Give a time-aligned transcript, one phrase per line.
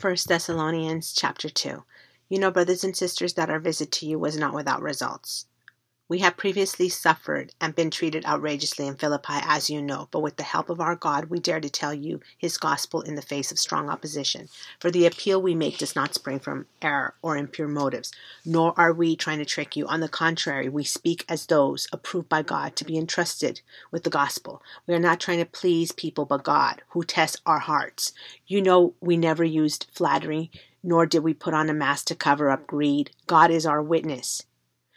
[0.00, 1.84] 1 Thessalonians chapter 2.
[2.28, 5.46] You know, brothers and sisters, that our visit to you was not without results.
[6.14, 10.36] We have previously suffered and been treated outrageously in Philippi, as you know, but with
[10.36, 13.50] the help of our God, we dare to tell you his gospel in the face
[13.50, 14.48] of strong opposition.
[14.78, 18.12] For the appeal we make does not spring from error or impure motives,
[18.44, 19.88] nor are we trying to trick you.
[19.88, 24.08] On the contrary, we speak as those approved by God to be entrusted with the
[24.08, 24.62] gospel.
[24.86, 28.12] We are not trying to please people but God, who tests our hearts.
[28.46, 32.50] You know, we never used flattery, nor did we put on a mask to cover
[32.50, 33.10] up greed.
[33.26, 34.44] God is our witness.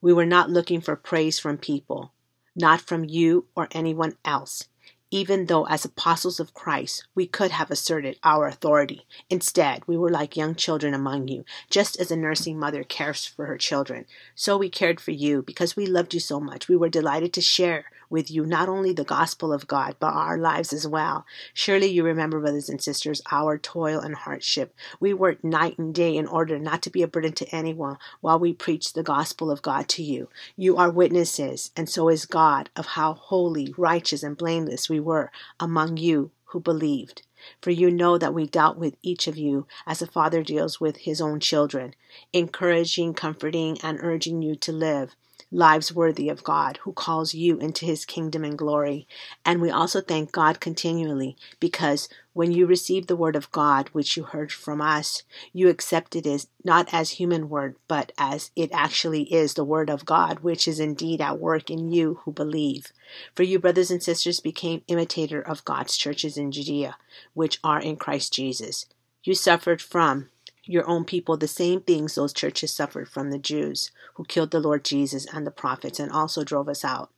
[0.00, 2.12] We were not looking for praise from people,
[2.54, 4.68] not from you or anyone else,
[5.10, 9.06] even though as apostles of Christ we could have asserted our authority.
[9.30, 13.46] Instead, we were like young children among you, just as a nursing mother cares for
[13.46, 14.06] her children.
[14.34, 16.68] So we cared for you because we loved you so much.
[16.68, 20.38] We were delighted to share with you not only the gospel of God, but our
[20.38, 21.26] lives as well.
[21.52, 24.74] Surely you remember, brothers and sisters, our toil and hardship.
[25.00, 28.38] We worked night and day in order not to be a burden to anyone while
[28.38, 30.28] we preached the gospel of God to you.
[30.56, 35.30] You are witnesses, and so is God, of how holy, righteous, and blameless we were
[35.60, 37.22] among you who believed.
[37.60, 40.98] For you know that we dealt with each of you as a father deals with
[40.98, 41.94] his own children,
[42.32, 45.14] encouraging, comforting, and urging you to live
[45.50, 49.06] lives worthy of God who calls you into his kingdom and glory.
[49.44, 54.16] And we also thank God continually because when you received the word of God, which
[54.16, 59.22] you heard from us, you accepted it not as human word, but as it actually
[59.32, 62.92] is the word of God, which is indeed at work in you who believe.
[63.34, 66.96] For you, brothers and sisters, became imitator of God's churches in Judea,
[67.34, 68.86] which are in Christ Jesus.
[69.24, 70.28] You suffered from
[70.68, 74.60] your own people the same things those churches suffered from the Jews, who killed the
[74.60, 77.10] Lord Jesus and the prophets and also drove us out.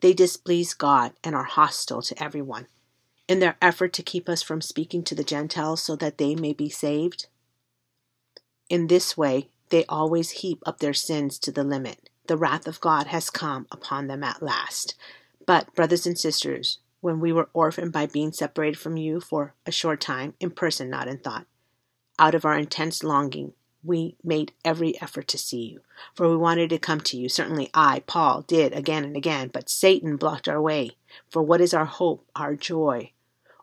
[0.00, 2.66] They displease God and are hostile to everyone.
[3.28, 6.52] In their effort to keep us from speaking to the Gentiles so that they may
[6.52, 7.26] be saved,
[8.68, 12.10] in this way they always heap up their sins to the limit.
[12.26, 14.94] The wrath of God has come upon them at last.
[15.46, 19.72] But, brothers and sisters, when we were orphaned by being separated from you for a
[19.72, 21.46] short time, in person, not in thought,
[22.18, 23.52] out of our intense longing,
[23.84, 25.80] we made every effort to see you,
[26.14, 27.28] for we wanted to come to you.
[27.28, 30.96] Certainly I, Paul, did again and again, but Satan blocked our way.
[31.30, 33.12] For what is our hope, our joy,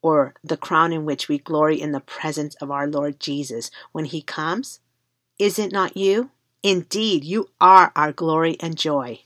[0.00, 4.04] or the crown in which we glory in the presence of our Lord Jesus when
[4.04, 4.80] he comes?
[5.38, 6.30] Is it not you?
[6.62, 9.20] Indeed, you are our glory and joy.